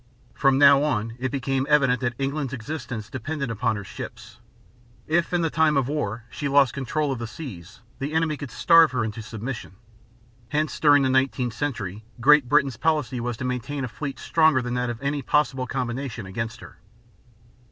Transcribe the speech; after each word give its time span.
From 0.33 0.57
now 0.57 0.81
on 0.81 1.13
it 1.19 1.29
became 1.31 1.67
evident 1.69 2.01
that 2.01 2.15
England's 2.17 2.53
existence 2.53 3.07
depended 3.07 3.51
upon 3.51 3.75
her 3.75 3.83
ships. 3.83 4.39
If 5.05 5.31
in 5.31 5.47
time 5.51 5.77
of 5.77 5.87
war 5.87 6.23
she 6.31 6.47
lost 6.47 6.73
control 6.73 7.11
of 7.11 7.19
the 7.19 7.27
seas 7.27 7.81
the 7.99 8.13
enemy 8.13 8.35
could 8.35 8.49
starve 8.49 8.93
her 8.93 9.03
into 9.03 9.21
submission. 9.21 9.73
Hence 10.49 10.79
during 10.79 11.03
the 11.03 11.09
nineteenth 11.11 11.53
century 11.53 12.03
Great 12.19 12.49
Britain's 12.49 12.77
policy 12.77 13.19
was 13.19 13.37
to 13.37 13.45
maintain 13.45 13.83
a 13.83 13.87
fleet 13.87 14.17
stronger 14.17 14.59
than 14.59 14.73
that 14.73 14.89
of 14.89 14.99
any 15.03 15.21
possible 15.21 15.67
combination 15.67 16.25
against 16.25 16.61
her. 16.61 16.77